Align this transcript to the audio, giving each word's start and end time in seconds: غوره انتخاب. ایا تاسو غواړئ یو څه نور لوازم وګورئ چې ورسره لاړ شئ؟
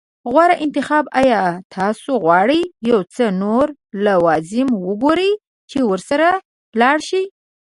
غوره 0.31 0.55
انتخاب. 0.65 1.05
ایا 1.21 1.41
تاسو 1.75 2.11
غواړئ 2.23 2.61
یو 2.89 2.99
څه 3.13 3.25
نور 3.41 3.65
لوازم 4.05 4.67
وګورئ 4.87 5.31
چې 5.69 5.79
ورسره 5.89 6.29
لاړ 6.79 6.97
شئ؟ 7.09 7.23